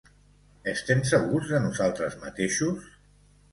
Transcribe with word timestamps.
Estem 0.73 1.03
segurs 1.09 1.53
de 1.53 1.61
nosaltres 1.67 2.19
mateixos? 2.25 2.91